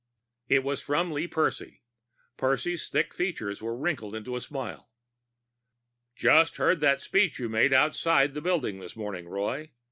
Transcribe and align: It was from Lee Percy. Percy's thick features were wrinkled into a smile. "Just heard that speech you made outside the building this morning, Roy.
It 0.49 0.63
was 0.63 0.81
from 0.81 1.11
Lee 1.11 1.27
Percy. 1.27 1.83
Percy's 2.35 2.89
thick 2.89 3.13
features 3.13 3.61
were 3.61 3.77
wrinkled 3.77 4.15
into 4.15 4.35
a 4.35 4.41
smile. 4.41 4.89
"Just 6.15 6.57
heard 6.57 6.79
that 6.79 7.03
speech 7.03 7.37
you 7.37 7.47
made 7.47 7.71
outside 7.71 8.33
the 8.33 8.41
building 8.41 8.79
this 8.79 8.95
morning, 8.95 9.27
Roy. 9.27 9.69